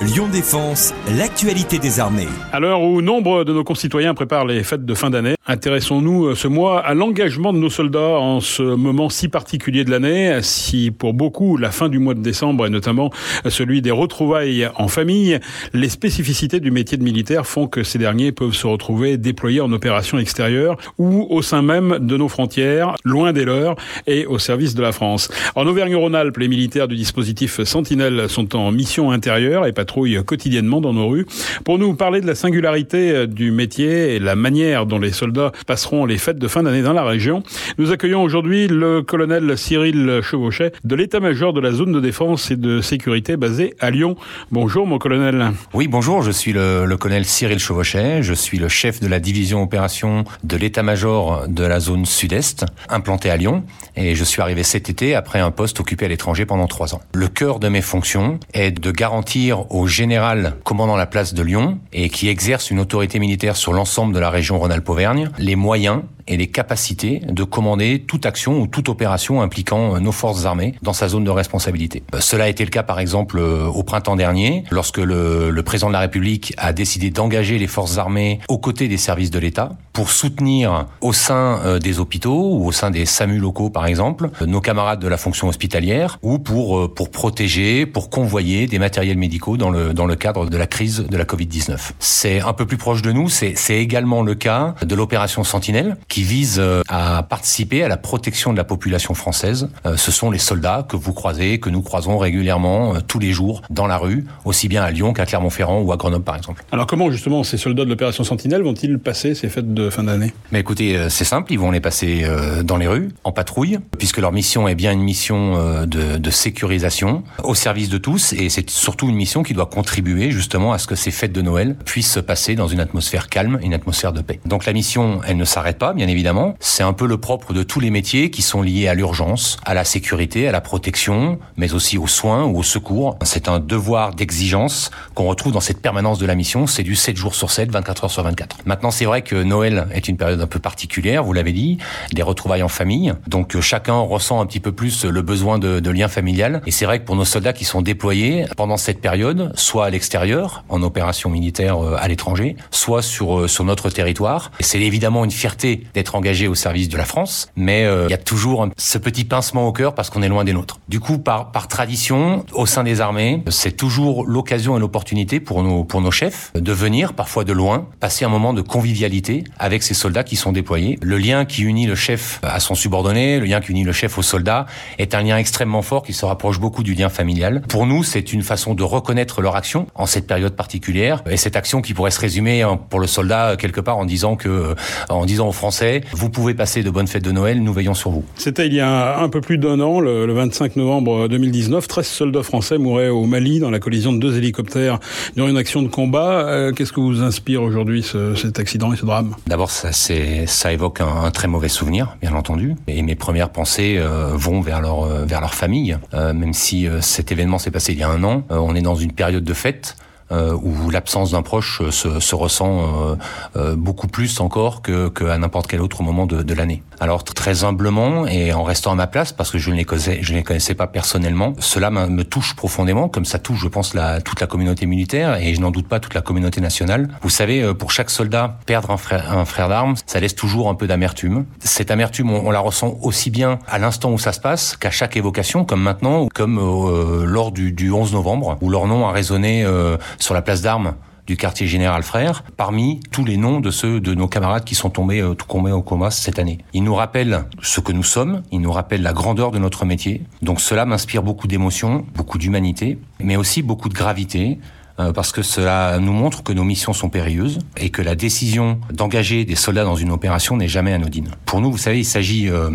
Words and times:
Lyon 0.00 0.28
Défense, 0.28 0.94
l'actualité 1.18 1.80
des 1.80 1.98
armées. 1.98 2.28
À 2.52 2.60
l'heure 2.60 2.82
où 2.82 3.02
nombre 3.02 3.42
de 3.42 3.52
nos 3.52 3.64
concitoyens 3.64 4.14
préparent 4.14 4.46
les 4.46 4.62
fêtes 4.62 4.84
de 4.86 4.94
fin 4.94 5.10
d'année, 5.10 5.34
intéressons-nous 5.48 6.26
euh, 6.26 6.34
ce 6.36 6.46
mois 6.46 6.78
à 6.86 6.94
l'engagement 6.94 7.52
de 7.52 7.58
nos 7.58 7.68
soldats 7.68 8.20
en 8.20 8.38
ce 8.38 8.62
moment 8.62 9.08
si 9.08 9.26
particulier 9.26 9.82
de 9.82 9.90
l'année. 9.90 10.38
Si 10.42 10.92
pour 10.92 11.14
beaucoup 11.14 11.56
la 11.56 11.72
fin 11.72 11.88
du 11.88 11.98
mois 11.98 12.14
de 12.14 12.20
décembre 12.20 12.64
et 12.64 12.70
notamment 12.70 13.10
celui 13.48 13.82
des 13.82 13.90
retrouvailles 13.90 14.70
en 14.76 14.86
famille, 14.86 15.40
les 15.72 15.88
spécificités 15.88 16.60
du 16.60 16.70
métier 16.70 16.96
de 16.96 17.02
militaire 17.02 17.44
font 17.44 17.66
que 17.66 17.82
ces 17.82 17.98
derniers 17.98 18.30
peuvent 18.30 18.54
se 18.54 18.68
retrouver 18.68 19.16
déployés 19.16 19.60
en 19.60 19.72
opération 19.72 20.20
extérieure 20.20 20.76
ou 20.98 21.26
au 21.28 21.42
sein 21.42 21.62
même 21.62 21.98
de 22.00 22.16
nos 22.16 22.28
frontières, 22.28 22.94
loin 23.04 23.32
des 23.32 23.44
leurs 23.44 23.74
et 24.06 24.26
au 24.26 24.38
service 24.38 24.76
de 24.76 24.82
la 24.82 24.92
France. 24.92 25.28
En 25.56 25.66
Auvergne-Rhône-Alpes, 25.66 26.36
les 26.36 26.48
militaires 26.48 26.86
du 26.86 26.94
dispositif 26.94 27.64
Sentinelle 27.64 28.28
sont 28.28 28.54
en 28.54 28.70
mission 28.70 29.10
intérieure 29.10 29.66
et 29.66 29.72
patrouillent 29.88 30.22
quotidiennement 30.22 30.82
dans 30.82 30.92
nos 30.92 31.08
rues. 31.08 31.24
Pour 31.64 31.78
nous 31.78 31.94
parler 31.94 32.20
de 32.20 32.26
la 32.26 32.34
singularité 32.34 33.10
euh, 33.10 33.26
du 33.26 33.50
métier 33.50 34.14
et 34.14 34.18
la 34.18 34.36
manière 34.36 34.84
dont 34.84 34.98
les 34.98 35.12
soldats 35.12 35.50
passeront 35.66 36.04
les 36.04 36.18
fêtes 36.18 36.38
de 36.38 36.46
fin 36.46 36.62
d'année 36.62 36.82
dans 36.82 36.92
la 36.92 37.04
région, 37.04 37.42
nous 37.78 37.90
accueillons 37.90 38.22
aujourd'hui 38.22 38.68
le 38.68 39.00
colonel 39.00 39.56
Cyril 39.56 40.20
Chevauchet 40.22 40.72
de 40.84 40.94
l'état-major 40.94 41.54
de 41.54 41.60
la 41.60 41.72
zone 41.72 41.92
de 41.92 42.00
défense 42.00 42.50
et 42.50 42.56
de 42.56 42.82
sécurité 42.82 43.38
basée 43.38 43.74
à 43.80 43.90
Lyon. 43.90 44.16
Bonjour 44.52 44.86
mon 44.86 44.98
colonel. 44.98 45.52
Oui, 45.72 45.88
bonjour, 45.88 46.20
je 46.22 46.32
suis 46.32 46.52
le, 46.52 46.84
le 46.84 46.96
colonel 46.98 47.24
Cyril 47.24 47.58
Chevauchet, 47.58 48.22
je 48.22 48.34
suis 48.34 48.58
le 48.58 48.68
chef 48.68 49.00
de 49.00 49.08
la 49.08 49.20
division 49.20 49.62
opération 49.62 50.24
de 50.44 50.56
l'état-major 50.58 51.48
de 51.48 51.64
la 51.64 51.80
zone 51.80 52.04
sud-est, 52.04 52.66
implanté 52.90 53.30
à 53.30 53.38
Lyon, 53.38 53.64
et 53.96 54.14
je 54.14 54.24
suis 54.24 54.42
arrivé 54.42 54.64
cet 54.64 54.90
été 54.90 55.14
après 55.14 55.40
un 55.40 55.50
poste 55.50 55.80
occupé 55.80 56.04
à 56.04 56.08
l'étranger 56.08 56.44
pendant 56.44 56.66
trois 56.66 56.94
ans. 56.94 57.00
Le 57.14 57.28
cœur 57.28 57.58
de 57.58 57.68
mes 57.68 57.80
fonctions 57.80 58.38
est 58.52 58.70
de 58.70 58.90
garantir 58.90 59.72
au 59.78 59.86
général 59.86 60.54
commandant 60.64 60.96
la 60.96 61.06
place 61.06 61.34
de 61.34 61.42
Lyon 61.42 61.78
et 61.92 62.10
qui 62.10 62.28
exerce 62.28 62.72
une 62.72 62.80
autorité 62.80 63.20
militaire 63.20 63.56
sur 63.56 63.72
l'ensemble 63.72 64.12
de 64.12 64.18
la 64.18 64.28
région 64.28 64.58
Rhône-Alpes-Auvergne 64.58 65.30
les 65.38 65.54
moyens 65.54 66.02
et 66.28 66.36
les 66.36 66.46
capacités 66.46 67.20
de 67.26 67.42
commander 67.42 68.04
toute 68.06 68.26
action 68.26 68.60
ou 68.60 68.66
toute 68.66 68.88
opération 68.88 69.42
impliquant 69.42 69.96
euh, 69.96 69.98
nos 69.98 70.12
forces 70.12 70.44
armées 70.44 70.74
dans 70.82 70.92
sa 70.92 71.08
zone 71.08 71.24
de 71.24 71.30
responsabilité. 71.30 72.02
Euh, 72.14 72.20
cela 72.20 72.44
a 72.44 72.48
été 72.48 72.64
le 72.64 72.70
cas 72.70 72.82
par 72.82 73.00
exemple 73.00 73.38
euh, 73.38 73.64
au 73.66 73.82
printemps 73.82 74.16
dernier, 74.16 74.64
lorsque 74.70 74.98
le, 74.98 75.62
président 75.64 75.88
de 75.88 75.92
la 75.92 76.00
République 76.00 76.54
a 76.56 76.72
décidé 76.72 77.10
d'engager 77.10 77.58
les 77.58 77.66
forces 77.66 77.98
armées 77.98 78.40
aux 78.48 78.58
côtés 78.58 78.88
des 78.88 78.96
services 78.96 79.30
de 79.30 79.38
l'État 79.38 79.72
pour 79.92 80.10
soutenir 80.10 80.86
au 81.00 81.12
sein 81.12 81.78
des 81.78 81.98
hôpitaux 81.98 82.54
ou 82.54 82.66
au 82.66 82.72
sein 82.72 82.90
des 82.90 83.04
SAMU 83.04 83.38
locaux 83.38 83.68
par 83.68 83.86
exemple 83.86 84.30
nos 84.46 84.60
camarades 84.60 85.00
de 85.00 85.08
la 85.08 85.16
fonction 85.16 85.48
hospitalière 85.48 86.18
ou 86.22 86.38
pour 86.38 86.94
pour 86.94 87.10
protéger, 87.10 87.84
pour 87.84 88.08
convoyer 88.08 88.66
des 88.66 88.78
matériels 88.78 89.18
médicaux 89.18 89.56
dans 89.56 89.70
le 89.70 89.92
dans 89.92 90.06
le 90.06 90.14
cadre 90.14 90.48
de 90.48 90.56
la 90.56 90.68
crise 90.68 91.04
de 91.10 91.16
la 91.16 91.24
Covid-19. 91.24 91.76
C'est 91.98 92.40
un 92.40 92.52
peu 92.52 92.64
plus 92.64 92.76
proche 92.76 93.02
de 93.02 93.10
nous, 93.10 93.28
c'est 93.28 93.54
c'est 93.56 93.78
également 93.78 94.22
le 94.22 94.36
cas 94.36 94.76
de 94.82 94.94
l'opération 94.94 95.42
Sentinelle 95.42 95.96
qui 96.08 96.17
qui 96.18 96.24
vise 96.24 96.56
euh, 96.58 96.82
à 96.88 97.22
participer 97.22 97.84
à 97.84 97.88
la 97.88 97.96
protection 97.96 98.50
de 98.50 98.56
la 98.56 98.64
population 98.64 99.14
française. 99.14 99.68
Euh, 99.86 99.96
ce 99.96 100.10
sont 100.10 100.32
les 100.32 100.40
soldats 100.40 100.84
que 100.88 100.96
vous 100.96 101.12
croisez, 101.12 101.60
que 101.60 101.70
nous 101.70 101.80
croisons 101.80 102.18
régulièrement 102.18 102.96
euh, 102.96 102.98
tous 103.06 103.20
les 103.20 103.30
jours 103.30 103.62
dans 103.70 103.86
la 103.86 103.98
rue, 103.98 104.26
aussi 104.44 104.66
bien 104.66 104.82
à 104.82 104.90
Lyon 104.90 105.12
qu'à 105.12 105.26
Clermont-Ferrand 105.26 105.80
ou 105.80 105.92
à 105.92 105.96
Grenoble 105.96 106.24
par 106.24 106.34
exemple. 106.34 106.64
Alors 106.72 106.88
comment 106.88 107.08
justement 107.12 107.44
ces 107.44 107.56
soldats 107.56 107.84
de 107.84 107.88
l'opération 107.88 108.24
Sentinelle 108.24 108.62
vont-ils 108.62 108.98
passer 108.98 109.36
ces 109.36 109.48
fêtes 109.48 109.72
de 109.72 109.90
fin 109.90 110.02
d'année? 110.02 110.32
Mais 110.50 110.58
écoutez, 110.58 111.06
c'est 111.08 111.24
simple, 111.24 111.52
ils 111.52 111.58
vont 111.60 111.70
les 111.70 111.78
passer 111.78 112.26
dans 112.64 112.78
les 112.78 112.88
rues, 112.88 113.10
en 113.22 113.30
patrouille, 113.30 113.78
puisque 113.96 114.18
leur 114.18 114.32
mission 114.32 114.66
est 114.66 114.74
bien 114.74 114.90
une 114.90 115.02
mission 115.02 115.84
de, 115.86 116.16
de 116.16 116.30
sécurisation 116.30 117.22
au 117.44 117.54
service 117.54 117.90
de 117.90 117.98
tous, 117.98 118.32
et 118.32 118.48
c'est 118.48 118.68
surtout 118.70 119.08
une 119.08 119.14
mission 119.14 119.44
qui 119.44 119.54
doit 119.54 119.66
contribuer 119.66 120.32
justement 120.32 120.72
à 120.72 120.78
ce 120.78 120.88
que 120.88 120.96
ces 120.96 121.12
fêtes 121.12 121.32
de 121.32 121.42
Noël 121.42 121.76
puissent 121.84 122.12
se 122.12 122.20
passer 122.20 122.56
dans 122.56 122.66
une 122.66 122.80
atmosphère 122.80 123.28
calme, 123.28 123.60
une 123.62 123.74
atmosphère 123.74 124.12
de 124.12 124.20
paix. 124.20 124.40
Donc 124.46 124.66
la 124.66 124.72
mission, 124.72 125.20
elle 125.26 125.36
ne 125.36 125.44
s'arrête 125.44 125.78
pas, 125.78 125.92
bien 125.92 126.07
évidemment. 126.08 126.54
C'est 126.60 126.82
un 126.82 126.92
peu 126.92 127.06
le 127.06 127.18
propre 127.18 127.52
de 127.52 127.62
tous 127.62 127.80
les 127.80 127.90
métiers 127.90 128.30
qui 128.30 128.42
sont 128.42 128.62
liés 128.62 128.88
à 128.88 128.94
l'urgence, 128.94 129.56
à 129.64 129.74
la 129.74 129.84
sécurité, 129.84 130.48
à 130.48 130.52
la 130.52 130.60
protection, 130.60 131.38
mais 131.56 131.74
aussi 131.74 131.98
aux 131.98 132.06
soins 132.06 132.44
ou 132.44 132.58
au 132.58 132.62
secours. 132.62 133.16
C'est 133.22 133.48
un 133.48 133.58
devoir 133.58 134.14
d'exigence 134.14 134.90
qu'on 135.14 135.26
retrouve 135.26 135.52
dans 135.52 135.60
cette 135.60 135.80
permanence 135.80 136.18
de 136.18 136.26
la 136.26 136.34
mission. 136.34 136.66
C'est 136.66 136.82
du 136.82 136.94
7 136.94 137.16
jours 137.16 137.34
sur 137.34 137.50
7, 137.50 137.70
24 137.70 138.04
heures 138.04 138.10
sur 138.10 138.22
24. 138.22 138.58
Maintenant, 138.66 138.90
c'est 138.90 139.04
vrai 139.04 139.22
que 139.22 139.36
Noël 139.42 139.86
est 139.92 140.08
une 140.08 140.16
période 140.16 140.40
un 140.40 140.46
peu 140.46 140.58
particulière, 140.58 141.24
vous 141.24 141.32
l'avez 141.32 141.52
dit, 141.52 141.78
des 142.12 142.22
retrouvailles 142.22 142.62
en 142.62 142.68
famille. 142.68 143.14
Donc 143.26 143.56
euh, 143.56 143.60
chacun 143.60 143.98
ressent 143.98 144.40
un 144.40 144.46
petit 144.46 144.60
peu 144.60 144.72
plus 144.72 145.04
le 145.04 145.22
besoin 145.22 145.58
de, 145.58 145.80
de 145.80 145.90
lien 145.90 146.08
familial. 146.08 146.62
Et 146.66 146.70
c'est 146.70 146.84
vrai 146.84 147.00
que 147.00 147.04
pour 147.04 147.16
nos 147.16 147.24
soldats 147.24 147.52
qui 147.52 147.64
sont 147.64 147.82
déployés 147.82 148.46
pendant 148.56 148.76
cette 148.76 149.00
période, 149.00 149.52
soit 149.54 149.86
à 149.86 149.90
l'extérieur, 149.90 150.64
en 150.68 150.82
opération 150.82 151.30
militaire 151.30 151.82
euh, 151.82 151.96
à 151.98 152.08
l'étranger, 152.08 152.56
soit 152.70 153.02
sur, 153.02 153.40
euh, 153.40 153.48
sur 153.48 153.64
notre 153.64 153.90
territoire, 153.90 154.50
c'est 154.60 154.80
évidemment 154.80 155.24
une 155.24 155.30
fierté 155.30 155.84
d'être 155.98 156.14
engagé 156.14 156.46
au 156.46 156.54
service 156.54 156.88
de 156.88 156.96
la 156.96 157.04
France, 157.04 157.48
mais 157.56 157.84
euh, 157.84 158.06
il 158.06 158.10
y 158.12 158.14
a 158.14 158.18
toujours 158.18 158.68
ce 158.76 158.98
petit 158.98 159.24
pincement 159.24 159.66
au 159.66 159.72
cœur 159.72 159.96
parce 159.96 160.10
qu'on 160.10 160.22
est 160.22 160.28
loin 160.28 160.44
des 160.44 160.52
nôtres. 160.52 160.78
Du 160.88 161.00
coup, 161.00 161.18
par, 161.18 161.50
tradition, 161.68 162.46
au 162.52 162.66
sein 162.66 162.84
des 162.84 163.00
armées, 163.00 163.42
c'est 163.48 163.76
toujours 163.76 164.24
l'occasion 164.24 164.76
et 164.76 164.80
l'opportunité 164.80 165.40
pour 165.40 165.64
nos, 165.64 165.82
pour 165.82 166.00
nos 166.00 166.12
chefs 166.12 166.52
de 166.54 166.72
venir, 166.72 167.14
parfois 167.14 167.42
de 167.42 167.52
loin, 167.52 167.88
passer 167.98 168.24
un 168.24 168.28
moment 168.28 168.52
de 168.52 168.62
convivialité 168.62 169.42
avec 169.58 169.82
ces 169.82 169.94
soldats 169.94 170.22
qui 170.22 170.36
sont 170.36 170.52
déployés. 170.52 171.00
Le 171.02 171.18
lien 171.18 171.44
qui 171.44 171.62
unit 171.62 171.86
le 171.86 171.96
chef 171.96 172.38
à 172.44 172.60
son 172.60 172.76
subordonné, 172.76 173.40
le 173.40 173.46
lien 173.46 173.60
qui 173.60 173.72
unit 173.72 173.82
le 173.82 173.92
chef 173.92 174.18
au 174.18 174.22
soldat, 174.22 174.66
est 174.98 175.16
un 175.16 175.22
lien 175.22 175.36
extrêmement 175.36 175.82
fort 175.82 176.04
qui 176.04 176.12
se 176.12 176.24
rapproche 176.24 176.60
beaucoup 176.60 176.84
du 176.84 176.94
lien 176.94 177.08
familial. 177.08 177.62
Pour 177.68 177.86
nous, 177.86 178.04
c'est 178.04 178.32
une 178.32 178.42
façon 178.42 178.74
de 178.74 178.84
reconnaître 178.84 179.42
leur 179.42 179.56
action 179.56 179.88
en 179.96 180.06
cette 180.06 180.28
période 180.28 180.54
particulière, 180.54 181.24
et 181.28 181.36
cette 181.36 181.56
action 181.56 181.82
qui 181.82 181.92
pourrait 181.92 182.12
se 182.12 182.20
résumer 182.20 182.64
pour 182.88 183.00
le 183.00 183.08
soldat 183.08 183.56
quelque 183.58 183.80
part 183.80 183.98
en 183.98 184.04
disant 184.04 184.36
que, 184.36 184.76
en 185.08 185.26
disant 185.26 185.48
aux 185.48 185.52
Français, 185.52 185.77
vous 186.12 186.30
pouvez 186.30 186.54
passer 186.54 186.82
de 186.82 186.90
bonnes 186.90 187.06
fêtes 187.06 187.24
de 187.24 187.32
Noël, 187.32 187.62
nous 187.62 187.72
veillons 187.72 187.94
sur 187.94 188.10
vous. 188.10 188.24
C'était 188.36 188.66
il 188.66 188.74
y 188.74 188.80
a 188.80 189.20
un 189.20 189.28
peu 189.28 189.40
plus 189.40 189.58
d'un 189.58 189.80
an, 189.80 190.00
le, 190.00 190.32
25 190.32 190.76
novembre 190.76 191.28
2019. 191.28 191.86
13 191.86 192.06
soldats 192.06 192.42
français 192.42 192.78
mouraient 192.78 193.08
au 193.08 193.24
Mali 193.24 193.60
dans 193.60 193.70
la 193.70 193.80
collision 193.80 194.12
de 194.12 194.18
deux 194.18 194.36
hélicoptères 194.36 195.00
durant 195.34 195.48
une 195.48 195.56
action 195.56 195.82
de 195.82 195.88
combat. 195.88 196.46
Euh, 196.48 196.72
qu'est-ce 196.72 196.92
que 196.92 197.00
vous 197.00 197.22
inspire 197.22 197.62
aujourd'hui 197.62 198.02
ce, 198.02 198.34
cet 198.34 198.58
accident 198.58 198.92
et 198.92 198.96
ce 198.96 199.06
drame? 199.06 199.34
D'abord, 199.46 199.70
ça, 199.70 199.90
ça 199.92 200.72
évoque 200.72 201.00
un, 201.00 201.24
un, 201.24 201.30
très 201.30 201.48
mauvais 201.48 201.68
souvenir, 201.68 202.16
bien 202.20 202.34
entendu. 202.34 202.74
Et 202.86 203.02
mes 203.02 203.14
premières 203.14 203.50
pensées 203.50 203.96
euh, 203.98 204.32
vont 204.34 204.60
vers 204.60 204.80
leur, 204.80 205.04
euh, 205.04 205.24
vers 205.24 205.40
leur 205.40 205.54
famille. 205.54 205.96
Euh, 206.14 206.32
même 206.32 206.52
si 206.52 206.88
cet 207.00 207.32
événement 207.32 207.58
s'est 207.58 207.70
passé 207.70 207.92
il 207.92 207.98
y 207.98 208.02
a 208.02 208.08
un 208.08 208.22
an, 208.24 208.44
on 208.50 208.74
est 208.74 208.82
dans 208.82 208.94
une 208.94 209.12
période 209.12 209.44
de 209.44 209.54
fête 209.54 209.96
où 210.30 210.90
l'absence 210.90 211.32
d'un 211.32 211.42
proche 211.42 211.82
se, 211.90 212.20
se 212.20 212.34
ressent 212.34 212.80
euh, 212.80 213.16
euh, 213.56 213.76
beaucoup 213.76 214.08
plus 214.08 214.40
encore 214.40 214.82
que 214.82 215.08
qu'à 215.08 215.38
n'importe 215.38 215.66
quel 215.66 215.80
autre 215.80 216.02
moment 216.02 216.26
de, 216.26 216.42
de 216.42 216.54
l'année. 216.54 216.82
Alors 217.00 217.24
très 217.24 217.64
humblement 217.64 218.26
et 218.26 218.52
en 218.52 218.64
restant 218.64 218.92
à 218.92 218.94
ma 218.94 219.06
place 219.06 219.32
parce 219.32 219.50
que 219.50 219.58
je 219.58 219.70
ne 219.70 219.76
les 219.76 219.84
connaissais, 219.84 220.74
pas 220.74 220.86
personnellement, 220.86 221.52
cela 221.60 221.90
me 221.90 222.24
touche 222.24 222.54
profondément, 222.56 223.08
comme 223.08 223.24
ça 223.24 223.38
touche, 223.38 223.60
je 223.60 223.68
pense, 223.68 223.94
la, 223.94 224.20
toute 224.20 224.40
la 224.40 224.46
communauté 224.46 224.86
militaire 224.86 225.40
et 225.40 225.54
je 225.54 225.60
n'en 225.60 225.70
doute 225.70 225.88
pas 225.88 226.00
toute 226.00 226.14
la 226.14 226.20
communauté 226.20 226.60
nationale. 226.60 227.08
Vous 227.22 227.30
savez, 227.30 227.62
euh, 227.62 227.74
pour 227.74 227.92
chaque 227.92 228.10
soldat, 228.10 228.58
perdre 228.66 228.90
un 228.90 228.96
frère, 228.96 229.32
un 229.36 229.44
frère 229.44 229.68
d'armes, 229.68 229.94
ça 230.06 230.20
laisse 230.20 230.34
toujours 230.34 230.68
un 230.68 230.74
peu 230.74 230.86
d'amertume. 230.86 231.44
Cette 231.60 231.90
amertume, 231.90 232.30
on, 232.30 232.46
on, 232.46 232.50
la 232.50 232.60
ressent 232.60 232.96
aussi 233.02 233.30
bien 233.30 233.58
à 233.68 233.78
l'instant 233.78 234.10
où 234.12 234.18
ça 234.18 234.32
se 234.32 234.40
passe 234.40 234.76
qu'à 234.76 234.90
chaque 234.90 235.16
évocation, 235.16 235.64
comme 235.64 235.82
maintenant, 235.82 236.28
comme 236.34 236.58
euh, 236.58 237.24
lors 237.24 237.52
du, 237.52 237.72
du 237.72 237.90
11 237.92 238.12
novembre, 238.12 238.58
où 238.60 238.70
leur 238.70 238.86
nom 238.86 239.06
a 239.06 239.12
résonné 239.12 239.64
euh, 239.64 239.96
sur 240.18 240.34
la 240.34 240.42
place 240.42 240.62
d'armes 240.62 240.94
du 241.28 241.36
quartier 241.36 241.66
général 241.66 242.02
Frère, 242.02 242.42
parmi 242.56 243.00
tous 243.10 243.24
les 243.24 243.36
noms 243.36 243.60
de 243.60 243.70
ceux 243.70 244.00
de 244.00 244.14
nos 244.14 244.28
camarades 244.28 244.64
qui 244.64 244.74
sont 244.74 244.88
tombés, 244.88 245.20
euh, 245.20 245.34
tombés 245.34 245.72
au 245.72 245.82
coma 245.82 246.10
cette 246.10 246.38
année. 246.38 246.58
Il 246.72 246.84
nous 246.84 246.94
rappelle 246.94 247.44
ce 247.60 247.80
que 247.80 247.92
nous 247.92 248.02
sommes, 248.02 248.42
il 248.50 248.62
nous 248.62 248.72
rappelle 248.72 249.02
la 249.02 249.12
grandeur 249.12 249.50
de 249.50 249.58
notre 249.58 249.84
métier. 249.84 250.22
Donc 250.40 250.60
cela 250.60 250.86
m'inspire 250.86 251.22
beaucoup 251.22 251.46
d'émotion, 251.46 252.06
beaucoup 252.14 252.38
d'humanité, 252.38 252.98
mais 253.20 253.36
aussi 253.36 253.60
beaucoup 253.60 253.90
de 253.90 253.94
gravité, 253.94 254.58
euh, 255.00 255.12
parce 255.12 255.30
que 255.30 255.42
cela 255.42 255.98
nous 256.00 256.14
montre 256.14 256.42
que 256.42 256.54
nos 256.54 256.64
missions 256.64 256.94
sont 256.94 257.10
périlleuses 257.10 257.58
et 257.76 257.90
que 257.90 258.00
la 258.00 258.14
décision 258.14 258.80
d'engager 258.90 259.44
des 259.44 259.54
soldats 259.54 259.84
dans 259.84 259.96
une 259.96 260.10
opération 260.10 260.56
n'est 260.56 260.66
jamais 260.66 260.94
anodine. 260.94 261.28
Pour 261.44 261.60
nous, 261.60 261.70
vous 261.70 261.78
savez, 261.78 261.98
il 261.98 262.06
s'agit 262.06 262.48
euh, 262.48 262.70